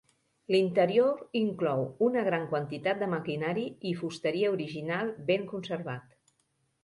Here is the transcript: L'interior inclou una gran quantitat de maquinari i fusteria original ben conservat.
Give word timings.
L'interior 0.53 1.11
inclou 1.41 1.83
una 2.05 2.23
gran 2.29 2.47
quantitat 2.53 3.03
de 3.03 3.09
maquinari 3.13 3.65
i 3.89 3.93
fusteria 3.99 4.49
original 4.55 5.11
ben 5.29 5.45
conservat. 5.55 6.19